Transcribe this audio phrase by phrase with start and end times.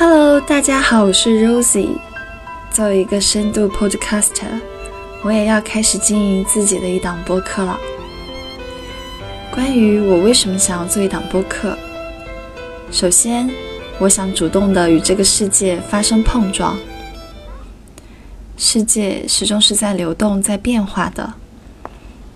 [0.00, 1.96] Hello，大家好，我是 Rosie。
[2.70, 4.60] 作为一个深度 Podcaster，
[5.24, 7.76] 我也要开始经营自己的一档播客了。
[9.50, 11.76] 关于我为什么想要做一档播客，
[12.92, 13.50] 首先，
[13.98, 16.78] 我想主动的与这个世界发生碰撞。
[18.56, 21.34] 世界始终是在流动、在变化的，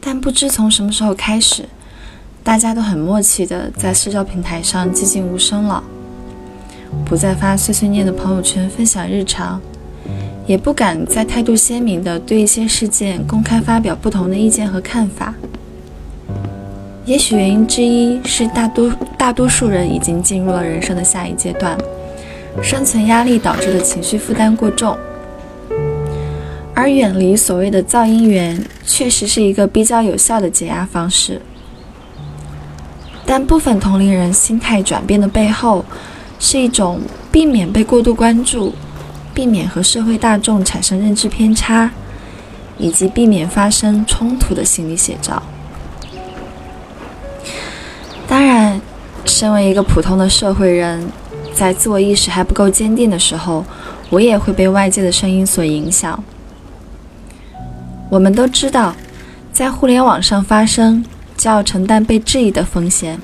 [0.01, 1.69] 但不知从什么时候开始，
[2.43, 5.85] 大家都很默契的在社交平台上寂静无声了，
[7.05, 9.61] 不再发碎碎念的朋友圈分享日常，
[10.47, 15.35] 也不敢再态度鲜明的对一些事件公开发表不同的意见和看法。
[17.05, 21.77] 也许原因之一是大多大多数人已经进入了人生的下一阶段，
[22.63, 24.97] 生存压力导致的情绪负担过重。
[26.75, 31.41] 而远离所谓的噪音源，确实是一个比较有效的解压方式。
[33.27, 35.85] 但部分同龄人心态转变的背后，
[36.45, 38.75] 是一种避免被过度关注，
[39.33, 41.89] 避免和社会大众产生认知偏差，
[42.77, 45.41] 以及避免发生冲突的心理写照。
[48.27, 48.81] 当然，
[49.25, 51.09] 身为一个普通的社会人，
[51.55, 53.65] 在自我意识还不够坚定的时候，
[54.11, 56.23] 我也会被外界的声音所影响。
[58.11, 58.97] 我们都知道，
[59.53, 61.05] 在互联网上发声
[61.37, 63.21] 就要承担被质疑的风险。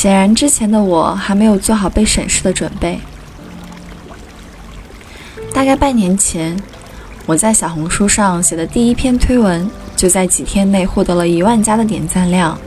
[0.00, 2.98] 显然，之前的我还没有做好被审视的准备。
[5.52, 6.58] 大概半年前，
[7.26, 12.58] 我在小红书上写的第一篇推文，就在几天内获得了一万加的点赞量，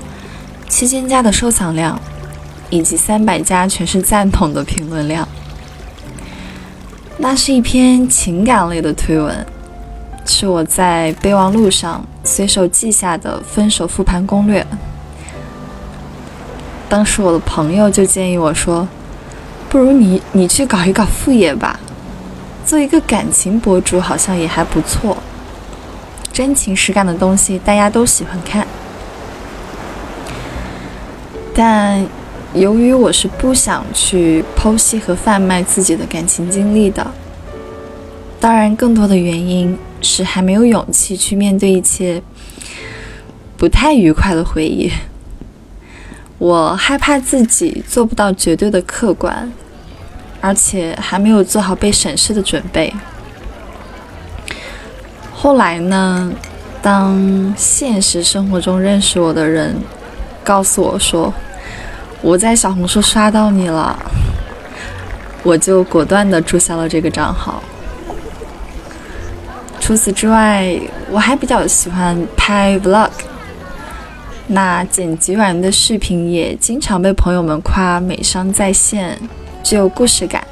[0.69, 1.99] 七千加的收藏量，
[2.69, 5.27] 以及三百加全是赞同的评论量。
[7.17, 9.43] 那是一篇情感类的推文。
[10.27, 14.63] 是我在备忘录上随手记下的分手复盘攻略。
[16.93, 18.87] 当时我的朋友就建议我说
[19.67, 21.79] ：“不如你你去搞一搞副业吧，
[22.67, 25.17] 做一个感情博主好像也还不错，
[26.31, 28.67] 真情实感的东西大家都喜欢看。”
[31.55, 32.05] 但
[32.53, 37.11] 由于我是不想去剖析和贩卖自己的感情经历的，
[38.39, 39.75] 当然更多的原因。
[40.05, 42.21] 是还没有勇气去面对一切
[43.57, 44.91] 不太愉快的回忆。
[46.43, 49.49] 我害怕自己做不到绝对的客观，
[50.41, 52.93] 而且还没有做好被审视的准备。
[55.33, 56.33] 后来呢？
[56.81, 59.73] 当现实生活中认识我的人
[60.43, 61.33] 告诉我说
[62.21, 63.97] 我在小红书刷到你了，
[65.43, 67.63] 我就果断的注销了这个账号。
[69.79, 70.77] 除此之外，
[71.09, 73.11] 我还比较喜欢拍 vlog。
[74.47, 79.17] 那剪辑完的视频也经常被朋友们夸美商在线，
[79.63, 80.45] 具有故事感。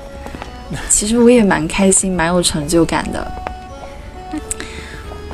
[0.89, 3.31] 其实我也蛮开心，蛮有成就感的。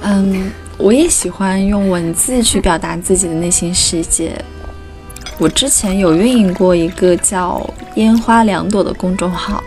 [0.01, 4.33] 嗯，我也喜欢用文字去表达自己的内心世界。
[5.37, 7.63] 我之前有运营过一个叫
[7.93, 9.63] “烟花两朵”的公众号。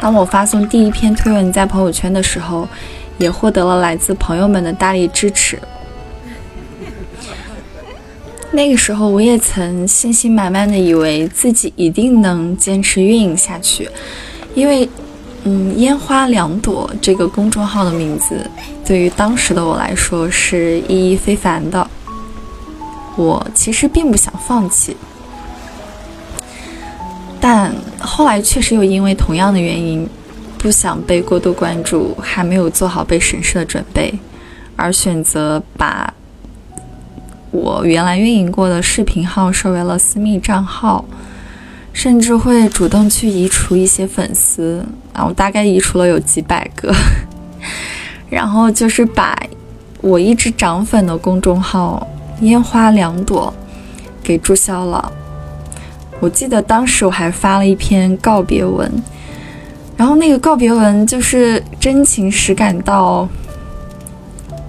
[0.00, 2.68] 当我发送第一篇推文在朋友圈的时候，
[3.18, 5.58] 也获得了来自朋友们的大力支持。
[8.50, 13.88] 那个时候，我也曾信心满满的以为自己一定能坚持运营下去，
[14.54, 14.88] 因为，
[15.44, 18.50] 嗯，烟花两朵这个公众号的名字，
[18.84, 21.88] 对于当时的我来说是意义非凡的。
[23.16, 24.96] 我其实并不想放弃。
[27.40, 30.08] 但后来确实又因为同样的原因，
[30.56, 34.12] 不想被过度关注，还没有做好被审视的准备，
[34.74, 36.12] 而选择把
[37.50, 41.04] 我原来运营过的视频号设为了私密账号，
[41.92, 46.94] 甚至会主动去移除一些粉丝，啊，我大概移除了有几百个，
[48.28, 49.36] 然后就是把
[50.02, 52.06] 我一直涨粉的公众号
[52.42, 53.52] “烟花两朵”
[54.22, 55.10] 给注销了。
[56.20, 58.90] 我记得当时我还发了一篇告别文，
[59.96, 63.28] 然后那个告别文就是真情实感到，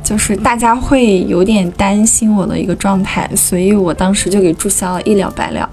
[0.09, 5.69] 就是大家会有点担心我的一个状态，所以我当时就给注销了，一了百了，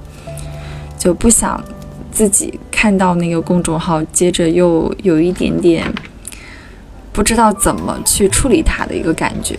[0.99, 1.59] 就不想
[2.13, 5.91] 自己看到那个公众号，接着又有一点点
[7.15, 9.59] 不知道怎么去处理它的一个感觉，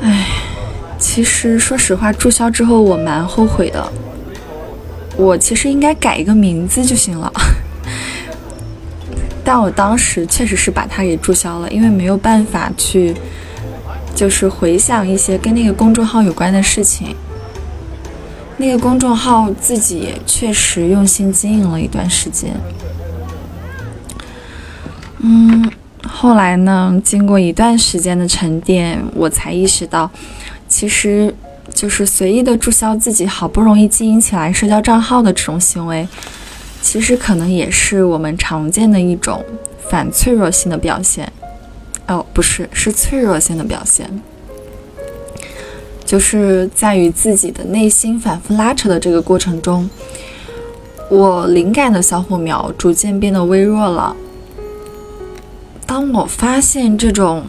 [0.00, 0.26] 唉。
[0.96, 3.92] 其实，说实话，注销之后我蛮后悔的。
[5.16, 7.32] 我其实应该改一个名字就行了，
[9.52, 13.12] 但我当时确实是把它给注销了，因为没有办法去，
[14.14, 17.16] 就是回想一些跟那个公众号有关的事情。
[18.58, 22.54] 那个公众号自己确实用心经营了一段时间。
[25.18, 25.68] 嗯，
[26.06, 30.08] 后来呢，经过一段时间的沉淀，我才意识到，
[30.68, 31.34] 其实
[31.74, 36.06] 就是随意的注销自己好不容易经营起来社交账号的这种行为，
[36.82, 39.44] 其实可能也是我们常见的一种
[39.88, 41.30] 反脆弱性的表现。
[42.08, 44.10] 哦，不是，是脆弱性的表现，
[46.04, 49.88] 就是在与自己的内心反复拉扯的这个过程中，
[51.08, 54.16] 我灵感的小火苗逐渐变得微弱了。
[55.86, 57.44] 当我发现这种，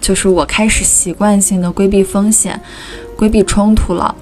[0.00, 2.58] 就是我开始习惯性的规避风险、
[3.18, 4.14] 规避冲突了，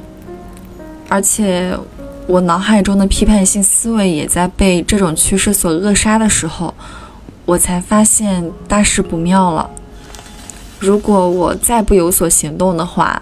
[1.09, 1.79] 而且
[2.27, 6.73] 我脑海中的批判性思维也在被这种趋势所扼杀的时候，
[7.45, 9.69] 我才发现大事不妙了。
[10.79, 13.21] 如果我再不有所行动的话，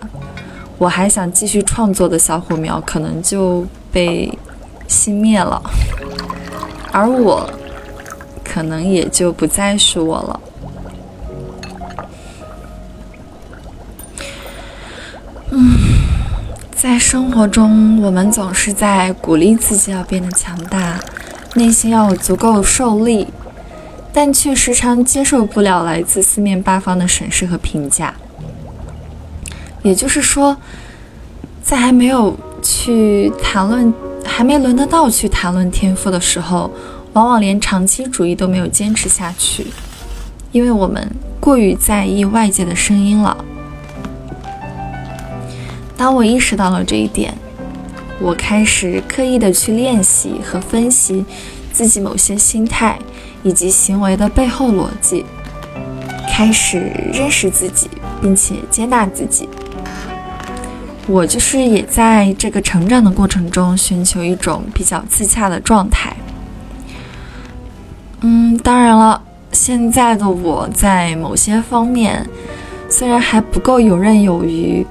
[0.78, 4.32] 我还想继续创作的小火苗可能就被
[4.88, 5.60] 熄灭了，
[6.92, 7.48] 而我
[8.44, 10.40] 可能也就不再是我了。
[16.82, 20.98] 在生活中，我们总是在鼓励自己要变得强大，
[21.54, 23.28] 内心要有足够受力。
[24.12, 28.12] 但却时常接受不了来自四面八方的审视和评价。
[29.84, 30.56] 也就是说，
[31.62, 33.94] 在还没有去谈论，
[34.24, 36.68] 还没轮得到去谈论天赋的时候，
[37.12, 39.68] 往往连长期主义都没有坚持下去，
[40.50, 41.08] 因为我们
[41.38, 43.36] 过于在意外界的声音了。
[46.02, 47.32] 当我意识到了这一点，
[48.18, 51.24] 我开始刻意的去练习和分析
[51.72, 52.98] 自己某些心态。
[53.44, 55.24] 以及行为的背后逻辑，
[56.28, 56.78] 开始
[57.12, 57.88] 认识自己，
[58.20, 59.48] 并且接纳自己。
[61.08, 66.16] 我就是也在这个成长的过程中，寻求一种比较自洽的状态。
[68.20, 69.20] 嗯，当然了，
[69.50, 72.24] 现在的我在某些方面
[72.88, 74.86] 虽然还不够游刃有余，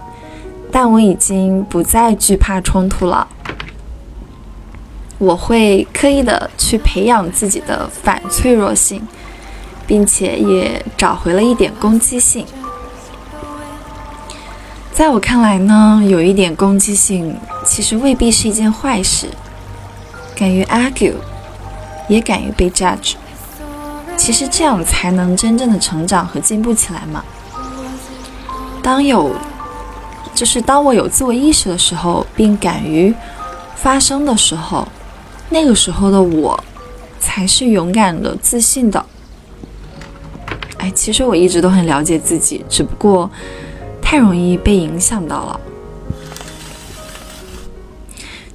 [0.71, 3.27] 但我已经不再惧怕冲突了。
[5.18, 9.06] 我会刻意的去培养自己的反脆弱性，
[9.85, 12.45] 并且也找回了一点攻击性。
[14.94, 17.35] 在我看来呢，有一点攻击性
[17.65, 19.27] 其实未必是一件坏事。
[20.35, 21.13] 敢于 argue，
[22.09, 23.13] 也敢于被 judge，
[24.17, 27.24] 其实这样才能真正的成长和进步起来嘛。
[28.81, 29.35] 当有，
[30.41, 33.13] 就是当我有自我意识的时候，并敢于
[33.75, 34.88] 发声的时候。
[35.51, 36.59] 那个时候的我，
[37.19, 39.05] 才是勇敢的、自信的。
[40.79, 43.29] 哎，其实我一直都很了解自己，只不过
[44.01, 45.59] 太容易被影响到了。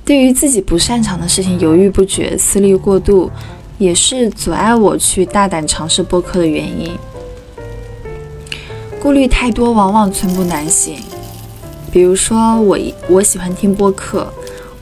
[0.04, 3.30] 对于自己不擅长的事情犹豫不决、思虑过度，
[3.78, 6.98] 也是阻碍我去大胆尝试播客的原因。
[9.00, 10.98] 顾虑太多，往往寸步难行。
[11.96, 12.78] 比如说，我
[13.08, 14.30] 我喜欢听播客。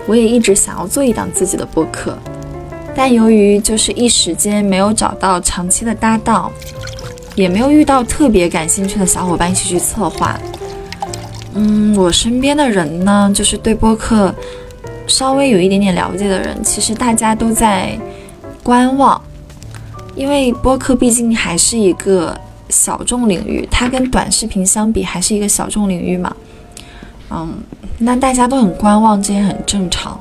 [0.05, 2.19] 我也一直想要做一档自己的播客，
[2.93, 6.51] 但由于就是一时间没有找到长期的搭档，
[7.37, 10.37] 也没有遇到特别感兴趣的小伙伴一起去策划。
[11.55, 14.35] 嗯，我身边的人呢，就是对播客
[15.07, 17.97] 稍微有一点点了解的人，其实大家都在
[18.61, 19.23] 观望，
[20.17, 22.37] 因为播客毕竟还是一个
[22.71, 26.35] 小众领域，它跟短视频相比还是一个小众领域嘛。
[27.31, 27.55] 嗯。
[27.99, 30.21] 那大家都很观望，这也很正常。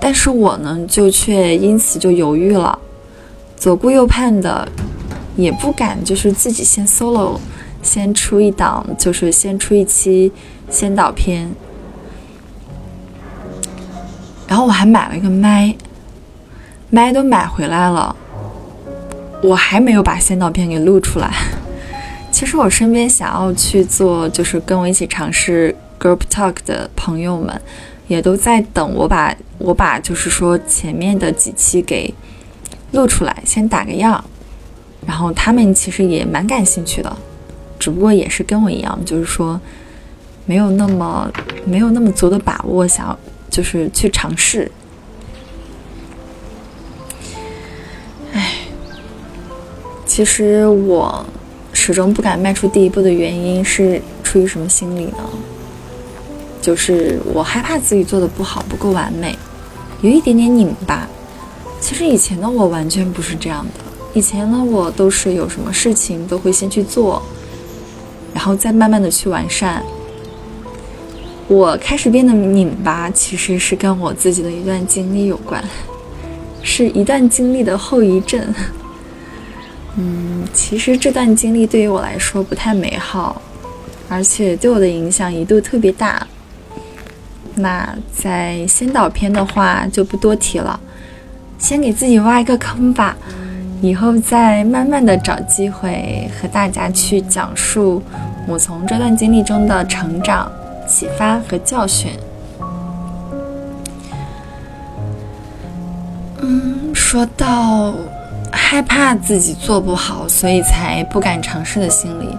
[0.00, 2.78] 但是我呢，就却因此就犹豫了，
[3.56, 4.66] 左顾右盼的，
[5.36, 7.38] 也不敢就是自己先 solo，
[7.82, 10.32] 先出一档，就是先出一期
[10.70, 11.50] 先导片。
[14.46, 15.74] 然后我还买了一个麦，
[16.88, 18.16] 麦都买回来了，
[19.42, 21.30] 我还没有把先导片给录出来。
[22.38, 25.74] 其实我身边想要去做，就是跟我一起尝试。
[25.98, 27.60] Group Talk 的朋友们
[28.06, 32.14] 也都在等我把我把就是说前面的几期给
[32.92, 34.24] 录出来，先打个样。
[35.04, 37.16] 然后他们其实也蛮感兴趣的，
[37.76, 39.60] 只不过也是跟我一样，就是说
[40.46, 41.28] 没有那么
[41.64, 43.18] 没有那么足的把握，想要
[43.50, 44.70] 就是去尝试。
[48.32, 48.58] 唉，
[50.06, 51.26] 其实我
[51.88, 55.24] 始终不敢迈出第一步的原因是出于什么心理呢？
[56.60, 59.34] 就是我害怕自己做的不好，不够完美，
[60.02, 61.08] 有一点点拧巴。
[61.80, 67.22] 其实以前的我完全不是这样的，以前呢我都是有什么事情都会先去做，
[68.34, 69.82] 然后再慢慢的去完善。
[71.46, 75.64] 我开始变得拧巴，其实是跟我自己的一段经历有关，
[76.62, 78.44] 是一段经历的后遗症。
[80.00, 83.42] 嗯，其实这段经历对于我来说不太美好，
[84.08, 86.24] 而且对我的影响一度特别大。
[87.56, 90.78] 那在先导片的话就不多提了，
[91.58, 93.16] 先给自己挖一个坑吧，
[93.82, 98.00] 以后再慢慢的找机会和大家去讲述
[98.46, 100.48] 我从这段经历中的成长。
[100.88, 102.10] 启发和教训。
[106.40, 107.92] 嗯，说到
[108.70, 112.36] 害怕自己做不好，所以才不敢尝试的心理，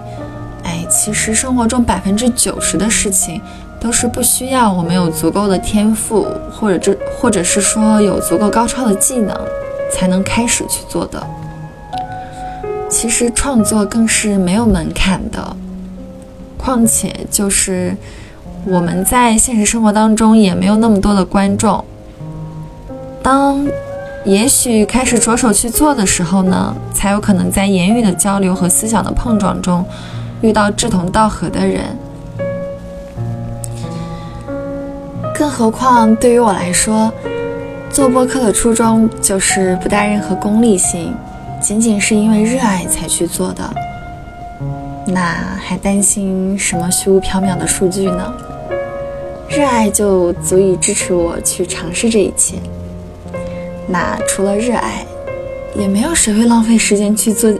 [0.62, 3.42] 哎，其实生活中百分之九十的事情
[3.80, 9.36] 都是不需要我们有足够的天赋，或者这或者是说有足够高超的技能
[9.92, 11.20] 才能开始去做的。
[12.88, 15.56] 其实创作更是没有门槛的，
[16.56, 17.96] 况且就是。
[18.66, 21.82] 我们在现实生活当中也没有那么多的观众。
[23.22, 23.66] 当
[24.24, 29.84] 也许开始着手去做的时候呢，才有可能在言语的交流和思想的碰撞中
[30.42, 31.84] 遇到志同道合的人。
[35.34, 37.10] 更何况对于我来说，
[37.90, 41.14] 做播客的初衷就是不带任何功利性，
[41.58, 43.68] 仅仅是因为热爱才去做的。
[45.06, 48.32] 那还担心什么虚无缥缈的数据呢？
[49.48, 52.56] 热爱就足以支持我去尝试这一切。
[53.90, 55.04] 那除了热爱，
[55.74, 57.52] 也没有谁会浪费时间去做，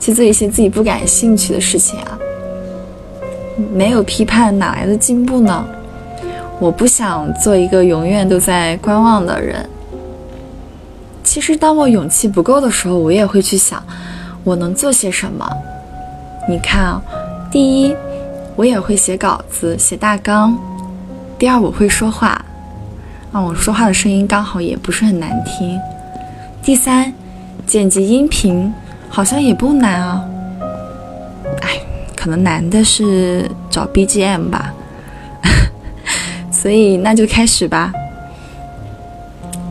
[0.00, 2.18] 去做一些自己不感兴趣的事情啊。
[3.72, 5.64] 没有批判，哪来的进步呢？
[6.58, 9.68] 我不想做一个永远都在观望的人。
[11.22, 13.82] 其实，当我勇气不够的时候，我也会去想，
[14.44, 15.48] 我能做些什么。
[16.48, 17.02] 你看啊，
[17.50, 17.94] 第一，
[18.56, 20.56] 我也会写稿子、写大纲。
[21.38, 22.43] 第二，我会说话，
[23.34, 25.76] 啊，我说话的声音刚好也不是很难听。
[26.62, 27.12] 第三，
[27.66, 28.72] 剪辑音频
[29.10, 30.24] 好像也不难啊。
[31.62, 31.80] 哎，
[32.14, 34.72] 可能难的是找 BGM 吧。
[36.48, 37.92] 所以那就开始吧。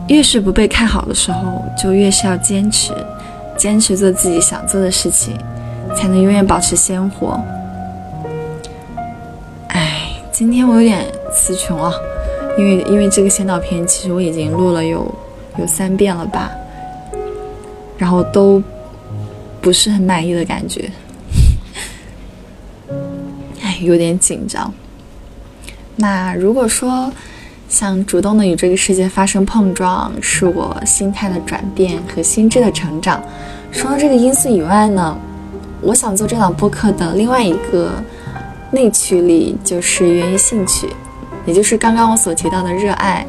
[0.08, 2.92] 越是不被看好的时候，就越是要坚持，
[3.56, 5.38] 坚持做自己想做的事情，
[5.96, 7.42] 才能永远保持鲜活。
[9.68, 11.06] 哎，今天我有点。
[11.36, 11.92] 词穷了，
[12.56, 15.12] 因为因为这个先导片其实我已经录了有
[15.58, 16.50] 有三遍了吧，
[17.98, 18.62] 然后都
[19.60, 20.90] 不是很满意的感觉，
[23.62, 24.72] 哎，有点紧张。
[25.96, 27.12] 那如果说
[27.68, 33.22] 想主动的与这个世界发生碰撞，是我心态的转变和心智的成长，
[33.72, 35.16] 除了这个因素以外呢，
[35.80, 37.92] 我想做这档播客的另外一个
[38.70, 40.88] 内驱力就是源于兴趣。
[41.46, 43.26] 也就是刚刚我所提到的热爱，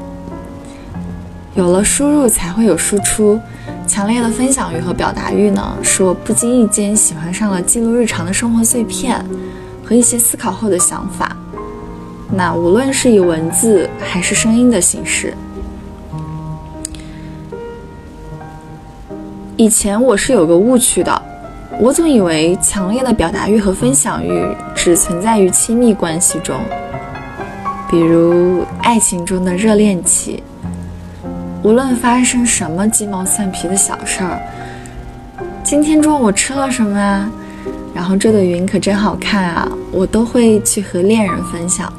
[1.53, 3.39] 有了输入才会有输出，
[3.87, 9.23] 强烈的分享欲和表达欲呢，使我不经意间喜欢上了记录日常的生活碎片
[9.83, 11.35] 和一些思考后的想法。
[12.31, 15.33] 那无论是以文字还是声音的形式，
[19.57, 21.21] 以前我是有个误区的，
[21.79, 24.43] 我总以为强烈的表达欲和分享欲
[24.73, 26.59] 只存在于亲密关系中。
[27.89, 30.43] 比如爱情中的热恋期，
[31.63, 34.39] 无论发生什么鸡毛蒜皮的小事儿，
[35.63, 37.29] 今天中午吃了什么啊？
[37.93, 39.71] 然后这朵云可真好看啊！
[39.91, 41.91] 我都会去和恋人分享。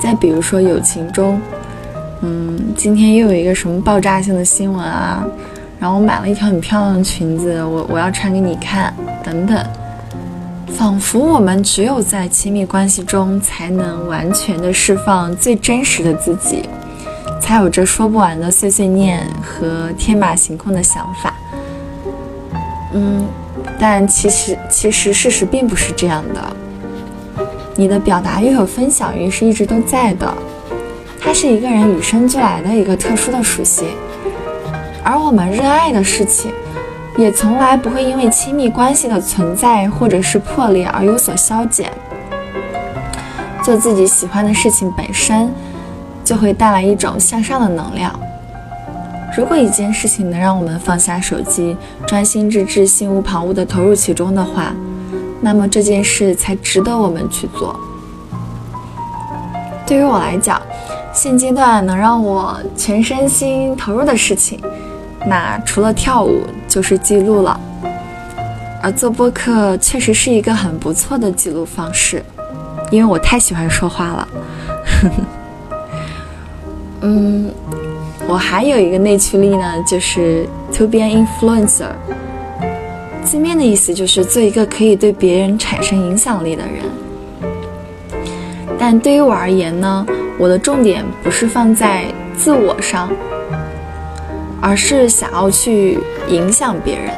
[0.00, 1.40] 再比如说友情中，
[2.22, 5.24] 嗯，今天又有一个什么爆炸性的新闻啊？
[5.78, 8.92] 然后我买了一条很漂亮的裙子，我我要穿给你看，
[9.22, 9.64] 等等。
[10.76, 16.68] 仿佛我们只有在亲密关系中，才能完全的释放最真实的自己，
[17.40, 21.34] 才有着说不完的碎碎念和天马行空的想法。
[22.92, 23.26] 嗯，
[23.78, 26.56] 但其实其实事实并不是这样的。
[27.74, 30.32] 你的表达欲和分享欲是一直都在的，
[31.20, 33.88] 它是一个人与生俱来的一个特殊的属性，
[35.02, 36.52] 而我们热爱的事情。
[37.18, 41.90] 也从来不会因为亲密关系的存在或者是破裂而有所消减。
[43.60, 45.52] 做自己喜欢的事情本身，
[46.24, 48.16] 就会带来一种向上的能量。
[49.36, 54.72] 如果一件事情能让我们放下手机，专心致志、心无旁骛地投入其中的话，
[55.40, 57.78] 那么这件事才值得我们去做。
[59.84, 60.62] 对于我来讲，
[61.12, 64.60] 现阶段能让我全身心投入的事情。
[65.26, 66.42] 那除了跳舞
[66.78, 67.58] 就是记录了，
[68.80, 72.24] 而做播客确实是一个很不错的记录方式。
[72.92, 74.28] 因为我太喜欢说话了。
[77.02, 77.50] 嗯，
[78.28, 81.90] 我还有一个内驱力呢，就是 to be an influencer。
[83.24, 86.84] 字面的意思就是做一个可以对别人产生影响力的人。
[88.78, 90.06] 但对于我而言呢，
[90.38, 92.04] 我的重点不是放在
[92.36, 93.10] 自我上，
[94.60, 95.98] 而是想要去
[96.28, 97.12] 影响别人。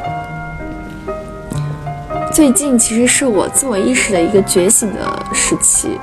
[2.33, 5.99] 最近其实是我自我意识的一个觉醒的时期。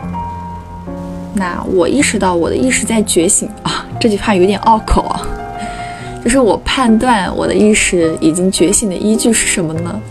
[1.33, 5.21] 那我意识到我的意识在觉醒 啊，这句话有点拗口啊。
[6.23, 10.01] 就是我判断我的意识已经觉醒的依据是什么呢？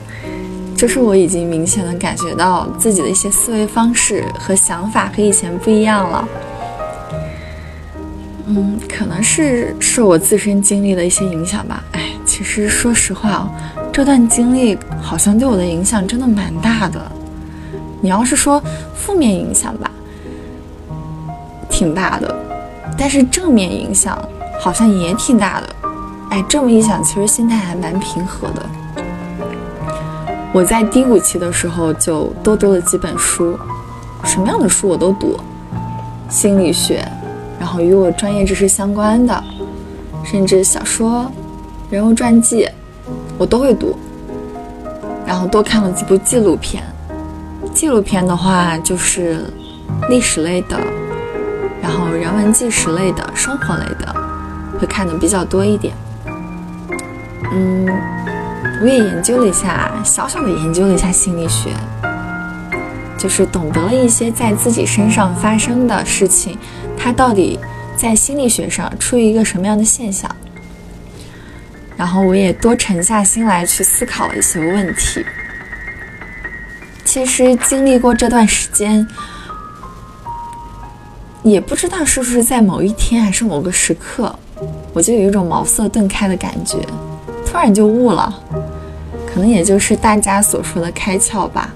[0.76, 6.28] 就是我已经明显的感觉到自己的一些思维方式和想法和以前不一样了。
[8.46, 11.82] 嗯，可能是受我自身经历的一些影响吧。
[11.92, 13.50] 哎，其实说实话哦，
[13.92, 17.00] 这段经历好像对我的影响真的蛮大的。
[18.00, 18.62] 你要是说
[18.94, 19.90] 负面影响吧。
[21.68, 22.34] 挺大的，
[22.96, 24.16] 但是正面影响
[24.60, 25.76] 好像也挺大的。
[26.30, 28.64] 哎，这么一想，其实心态还蛮平和的。
[30.52, 33.58] 我在低谷期的时候就多读了几本书，
[34.24, 35.38] 什么样的书我都读，
[36.30, 37.06] 心理学，
[37.58, 39.44] 然后与我专业知识相关的，
[40.24, 41.30] 甚至小说、
[41.90, 42.68] 人物传记，
[43.38, 43.96] 我都会读。
[45.26, 46.82] 然后多看了几部纪录片，
[47.74, 49.44] 纪录片的话就是
[50.08, 50.78] 历史类的。
[51.82, 54.14] 然后人文纪实类的、生活类的，
[54.78, 55.94] 会看的比较多一点。
[57.52, 57.86] 嗯，
[58.82, 61.70] 我也研究了一下，小小的研究了一下心理学，
[63.16, 66.58] 就是懂得了一些在自己身上发生的事情，
[67.06, 67.56] 它到底
[67.96, 70.28] 在心理学上出于一个什么样的现象。
[71.96, 75.24] 然后我也多沉下心来去思考了一些问题。
[77.04, 79.06] 其实经历过这段时间。
[81.44, 84.36] 也不知道是不是在某一天还是某个时刻，
[84.92, 86.76] 我就有一种茅塞顿开的感觉，
[87.46, 88.34] 突然就悟了，
[89.32, 91.72] 可能也就是大家所说的开窍吧。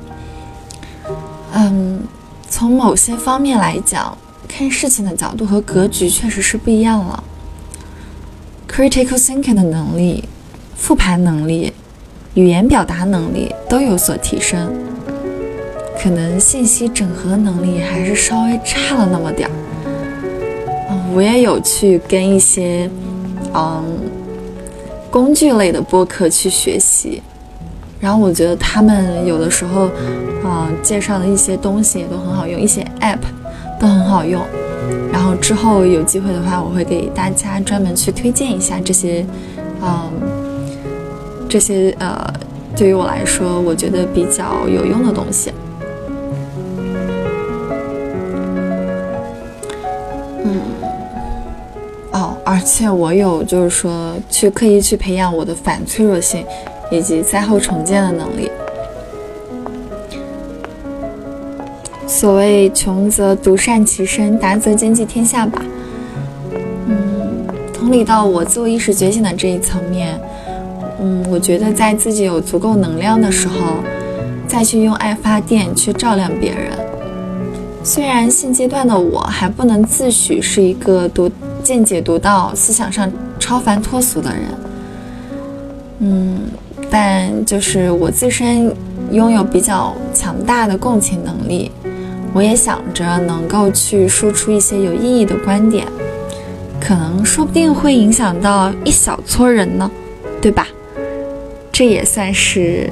[1.52, 2.02] 嗯，
[2.48, 4.18] 从某些方面来讲，
[4.50, 7.22] 看事情的角度和格局确实是不一样了。
[8.68, 10.24] Critical thinking 的能力、
[10.76, 11.72] 复盘能力、
[12.34, 14.72] 语言表达能力都有所提升。
[16.02, 19.52] 可能信息整合能力还是稍微差了那么点儿。
[21.14, 22.88] 我也有去跟一些
[23.52, 23.84] 嗯
[25.10, 27.20] 工具类的播客去学习，
[28.00, 29.90] 然后我觉得他们有的时候
[30.44, 33.18] 嗯介绍的一些东西也都很好用，一些 app
[33.80, 34.40] 都很好用。
[35.12, 39.26] 然后之后有机会的话，我会给大家专门去推荐一下这些
[39.82, 40.10] 嗯
[41.48, 42.32] 这些呃
[42.76, 45.52] 对于我来说我觉得比较有用的东西。
[50.44, 50.60] 嗯，
[52.12, 56.44] 哦而且我有，就是说去刻意去培养我的反脆弱性，
[56.90, 58.50] 以及灾后重建的能力。
[62.20, 65.62] 所谓穷则独善其身，达则兼济天下吧。
[66.86, 70.20] 嗯，同理到我自我意识觉醒的这一层面，
[71.00, 73.54] 嗯，我觉得在自己有足够能量的时候，
[74.46, 76.72] 再去用爱发电去照亮别人。
[77.82, 81.30] 虽然现阶段的我还不能自诩是一个独。
[81.62, 84.42] 见解独到、思想上超凡脱俗的人，
[86.00, 86.38] 嗯，
[86.90, 88.74] 但就是我自身
[89.12, 91.70] 拥有比较强大的共情能力，
[92.32, 95.86] 我也想着能够去说出一些有意义的观点，
[96.80, 99.90] 可能说不定会影响到一小撮人呢，
[100.40, 100.66] 对吧？
[101.72, 102.88] 这也算是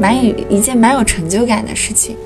[0.00, 2.16] 蛮有一件蛮有成就感的事情。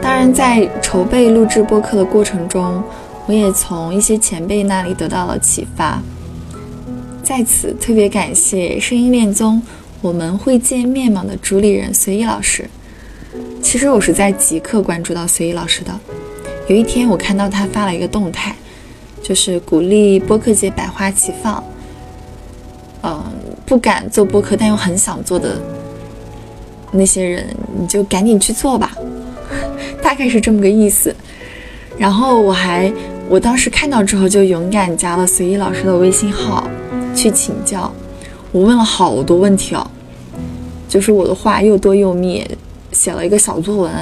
[0.00, 2.82] 当然，在筹备录制播客的过程中，
[3.26, 6.00] 我也从一些前辈那里得到了启发。
[7.24, 9.60] 在此特别感谢声音恋综
[10.00, 12.70] 我们会见面吗的主理人随意老师。
[13.66, 15.92] 其实我是在即刻关注到随意老师的。
[16.68, 18.54] 有一天我看到他发了一个动态，
[19.20, 21.62] 就是鼓励播客界百花齐放。
[23.02, 23.24] 嗯，
[23.66, 25.60] 不敢做播客但又很想做的
[26.92, 27.44] 那些人，
[27.76, 28.96] 你就赶紧去做吧。
[30.00, 31.12] 大概是这么个意思，
[31.98, 32.92] 然后我还，
[33.28, 36.70] 我当时看到之后就勇敢加了随意老师的微信号
[37.16, 37.92] 去请教，
[38.52, 39.84] 我问了好多问题哦，
[40.88, 42.48] 就是我的话又多又密，
[42.96, 43.92] 写了一个小作文，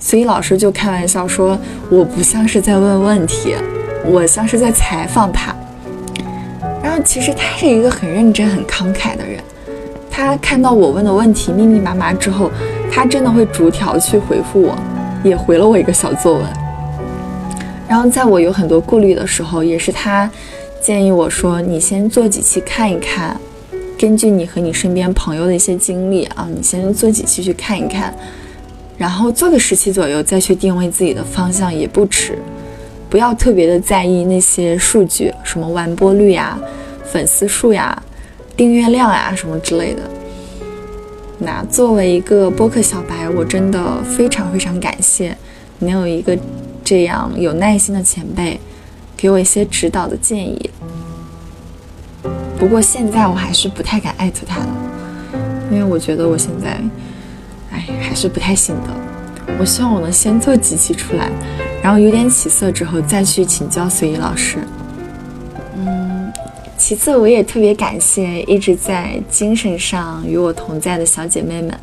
[0.00, 1.56] 所以老师就开玩笑说
[1.88, 3.54] 我不像是在问问题，
[4.04, 5.54] 我像是在采访他，
[6.82, 9.40] 然后其实他是一个很认真很慷慨的人，
[10.10, 12.50] 他看到我问的问题密密麻麻之后，
[12.90, 14.76] 他真的会逐条去回复我，
[15.22, 16.44] 也回了我一个小作文。
[17.88, 20.28] 然后在我有很多顾虑的时候，也是他
[20.82, 23.36] 建议我说：“你先做几期看一看，
[24.00, 28.14] 根据你和你身边朋友的一些经历啊，你先做几期去看一看，
[28.96, 32.38] 然后做个十期左右再去定位自己的方向也不迟。
[33.10, 36.58] 不要特别的在意那些数据，什么完播率呀、
[37.12, 38.02] 粉丝数呀。”
[38.56, 40.00] 订阅量呀，什么之类的。
[41.38, 45.36] 那作为一个播客小白，我真的非常非常感谢
[45.80, 46.34] 能有一个
[46.82, 48.58] 这样有耐心的前辈，
[49.14, 50.70] 给我一些指导的建议。
[52.60, 54.66] 不过现在我还是不太敢艾特他了，
[55.72, 56.78] 因为我觉得我现在，
[57.72, 59.54] 哎，还是不太行的。
[59.58, 61.30] 我希望我能先做几期出来，
[61.82, 64.58] 然后有点起色之后再去请教随意老师。
[65.74, 66.30] 嗯
[66.76, 71.74] 其次，我也特别感谢一直在精神上与我同在的小姐妹们，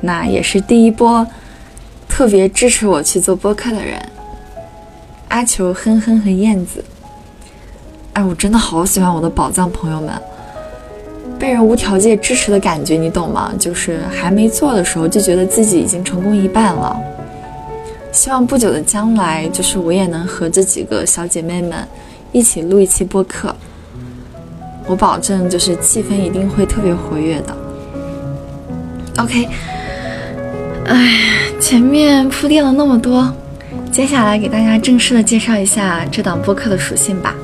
[0.00, 1.26] 那也是第一波
[2.08, 4.00] 特别支持我去做播客的人，
[5.26, 6.84] 阿球、哼哼和燕子。
[8.14, 10.10] 哎，我真的好喜欢我的宝藏朋友们，
[11.36, 13.52] 被人无条件支持的感觉，你懂吗？
[13.58, 16.96] 就是还没做的时候就觉得自己已经成功一半了。
[18.12, 21.86] 希望不久的将来，就是我也能和这几个小姐妹们
[22.30, 23.52] 一起录一期播客。
[24.86, 27.56] 我保证，就是气氛一定会特别活跃的。
[29.18, 29.48] OK，
[30.86, 31.18] 哎，
[31.60, 33.28] 前面铺垫了那么多，
[33.90, 37.34] 接下来给大家正式的介绍一下这档播客的属性吧。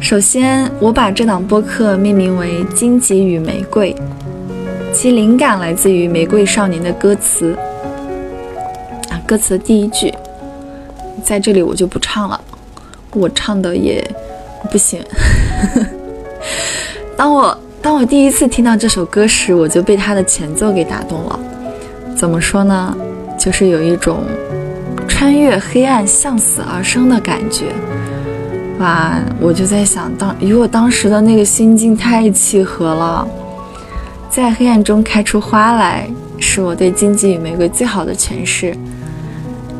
[0.00, 3.92] 首先，我把这档播客命名为《荆棘与玫瑰》，
[4.92, 7.54] 其灵感来自于《玫瑰少年》的歌词。
[9.10, 10.14] 啊，歌词的第一句，
[11.22, 12.40] 在这里我就不唱了，
[13.12, 14.02] 我唱的也
[14.70, 15.02] 不行。
[17.16, 21.38] 当我当我第一次听到这首歌时，我就被它的前奏给打动了。
[22.16, 22.96] 怎么说呢？
[23.36, 24.22] 就是有一种
[25.08, 27.66] 穿越黑暗向死而生的感觉。
[28.78, 29.18] 哇！
[29.40, 33.26] 我就在想，当与我当时的那个心境太契合了。
[34.30, 38.76] 在黑暗中开出花来，是我对荆棘与玫瑰最好的诠释。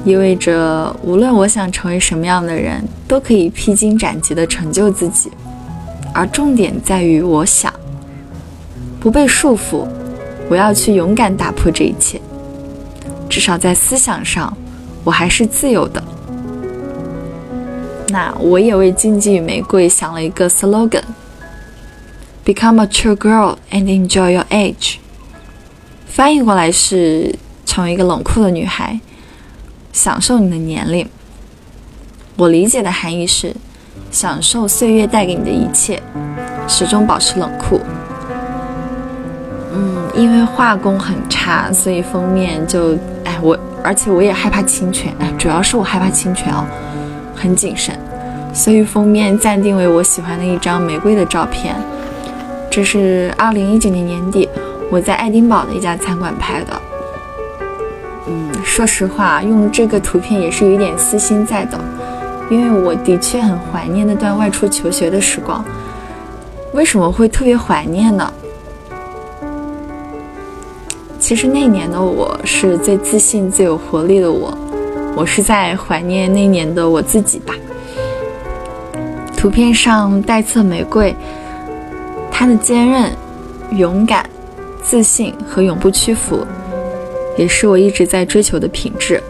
[0.04, 5.30] 意味着，无论我想成为什么样的人，都可以披荆斩棘地成就自己。
[6.12, 7.72] 而重点在于，我想
[8.98, 9.86] 不被束缚，
[10.48, 12.20] 我要去勇敢打破这一切。
[13.28, 14.56] 至少在思想上，
[15.04, 16.02] 我还是自由的。
[18.08, 24.96] 那我也为《荆棘与玫瑰》想了一个 slogan：Become a true girl and enjoy your age。
[26.06, 29.00] 翻译过来是成为一个冷酷的女孩，
[29.92, 31.08] 享受你的年龄。
[32.36, 33.54] 我理解的含义是。
[34.10, 36.02] 享受岁月带给你的一切，
[36.66, 37.78] 始终保持冷酷。
[39.70, 46.64] 嗯，因为画工很差，所以封面就哎我，而且我也害怕侵权，哎，主要是我害怕侵权哦，
[47.38, 47.96] 很谨慎，
[48.52, 51.76] 所以封面暂定为我喜欢的一张玫瑰的照片。
[52.70, 54.48] 这是二零一九年年底
[54.90, 56.82] 我在爱丁堡的一家餐馆拍的。
[58.26, 61.78] 嗯，说实话，用这个图片也是有一点私心在的。
[62.50, 65.64] 因为我的确很怀念那段外出求学的时光。
[66.72, 68.32] 为什么会特别怀念呢？
[71.18, 74.56] 其实那年的我是最自信、最有活力的我。
[75.16, 77.54] 我是在怀念那年的我自己吧。
[79.36, 81.14] 图片上带刺玫瑰，
[82.30, 83.12] 它的坚韧、
[83.72, 84.28] 勇敢、
[84.82, 86.46] 自信和永不屈服，
[87.36, 89.22] 也是我一直在追求的品质。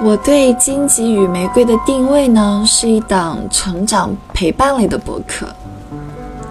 [0.00, 5.46] 我对《荆棘与玫瑰》的定位呢，是一档成长陪伴类的博客。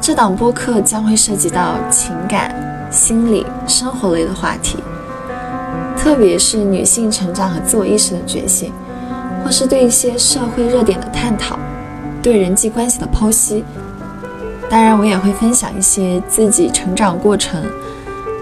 [0.08, 2.56] 这档播客将会涉及到情感、
[2.90, 4.78] 心理、生活类的话题，
[5.98, 8.72] 特别是女性成长和自我意识的觉醒，
[9.44, 11.60] 或是对一些社会热点的探讨，
[12.24, 13.66] 对人际关系的剖析。
[14.70, 17.62] 当然，我也会分享一些自己成长过程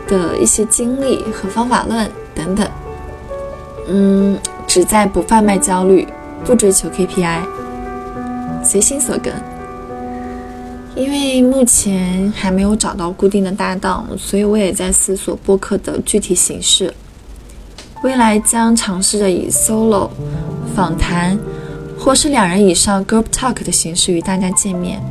[0.08, 2.70] 的一些经历和方法论等等。
[3.88, 4.38] 嗯。
[4.68, 6.08] 旨在不贩卖焦虑，
[6.44, 7.40] 不追求 KPI，
[8.64, 9.34] 随心所跟。
[10.96, 16.94] 因为目前还没有找到固定的搭档，所以我也在思索播客的具体形式。
[18.02, 20.10] 未来将尝试着以 solo
[20.74, 21.38] 访谈，
[22.00, 25.02] 或是两人以上 group talk 的形式与大家见面，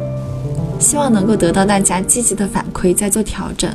[0.79, 3.71] 希望能够得到大家积极的反馈，再做调整。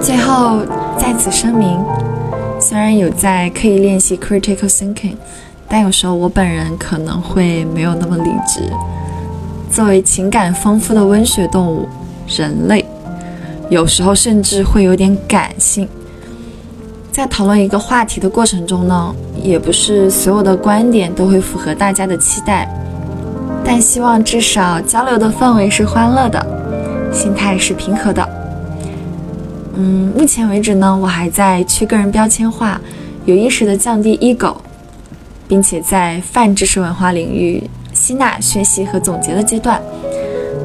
[0.00, 0.62] 最后
[0.98, 1.78] 在此声明。
[2.60, 5.16] 虽然有在刻意练习 critical thinking，
[5.68, 8.62] 但有时候我本人可能会没有那么理智。
[9.72, 11.88] 作为情感丰富的温血动物，
[12.28, 12.84] 人类
[13.70, 15.88] 有时候甚至会有点感性。
[17.10, 22.68] 在讨论一个话题的过程中呢，也不是所有的观点都会符合大家的期待，
[23.64, 28.28] 但希望至少交流的氛围是欢乐的，心态是平和的。
[29.76, 32.78] 嗯，目前为止呢，我还在去个人标签化，
[33.24, 34.54] 有意识的降低 ego，
[35.48, 37.62] 并且在泛知识文化领域
[38.12, 39.80] 吸纳、学习和总结的阶段。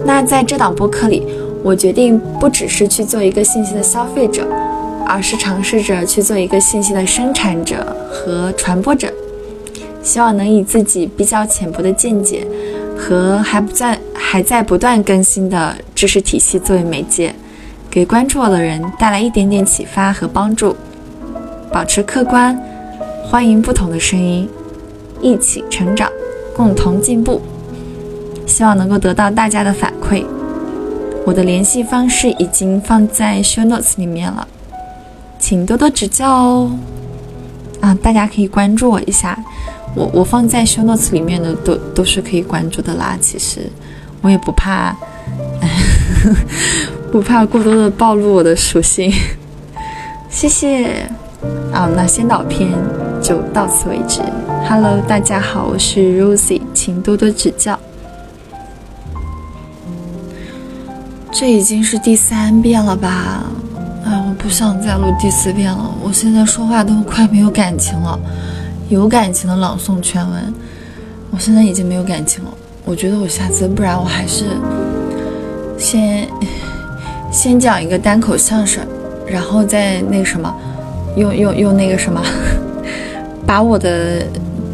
[0.06, 1.26] 那在这档播客里，
[1.64, 4.46] 我决定不只是去做一个信息的消费者。
[5.10, 9.08] 而是尝试着去做一个信息的生产者和传播者，
[10.04, 12.46] 希望能以自己比较浅薄的见解
[12.98, 17.34] 和还不在还在不断更新的知识体系作为媒介，
[17.90, 20.76] 给关注我的人带来一点点启发和帮助。
[21.72, 22.62] 保持客观，
[23.24, 24.50] 欢迎不同的声音，
[25.22, 26.12] 一起成长，
[26.58, 27.42] 共同进步。
[28.48, 30.26] 希望能够得到大家的反馈。
[31.26, 34.48] 我的联系方式已经放在 show notes 里面了。
[35.38, 36.72] 请多多指教哦！
[37.82, 39.38] 啊，大家可以关注我一下，
[39.94, 43.18] 我我放在 show notes 里面的都都是可以关注的啦。
[43.22, 43.70] 其实
[44.22, 44.96] 我也不怕，
[47.12, 49.14] 不怕过多的暴露我的属性。
[50.30, 51.08] 谢谢
[51.74, 52.70] 啊，那先导片
[53.22, 54.22] 就到此为止。
[54.70, 57.80] Hello，大家好，我是 Rosie，请多多指教。
[61.32, 63.46] 这已经是第三遍了吧？
[64.04, 65.90] 哎，我不想再录第四遍了。
[66.04, 68.20] 我现在说话都快没有感情了，
[68.90, 70.54] 有感情的朗诵全文，
[71.32, 72.52] 我现在已经没有感情了。
[72.84, 74.48] 我觉得我下次，不然我还是
[75.78, 76.28] 先
[77.32, 78.86] 先讲一个单口相声，
[79.26, 80.54] 然后再那什么，
[81.16, 82.22] 用用用那个什么，
[83.48, 84.28] 把我的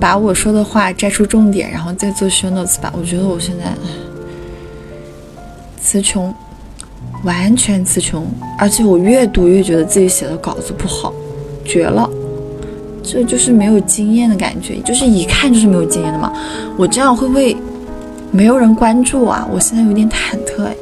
[0.04, 2.92] 把我说的话摘出重点，然后再做 show notes 吧。
[2.94, 3.74] 我觉得我现在
[5.82, 6.34] 词穷。
[7.24, 8.28] 完全词穷，
[8.60, 11.14] 而且我越读越觉得自己写的稿子不好，
[11.64, 12.10] 绝了！
[13.02, 16.34] 这就是没有经验的感觉，就是一看就是没有经验的嘛。
[16.78, 17.56] 我这样会不会
[18.30, 19.48] 没有人关注啊？
[19.54, 20.76] 我现在有点忐忑哎。